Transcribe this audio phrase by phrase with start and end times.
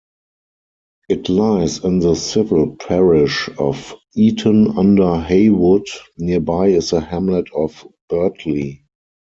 [1.09, 5.85] It lies in the civil parish of Eaton-under-Heywood;
[6.17, 8.81] nearby is the hamlet of Birtley.